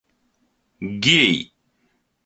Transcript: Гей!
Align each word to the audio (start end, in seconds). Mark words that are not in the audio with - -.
Гей! 1.03 1.37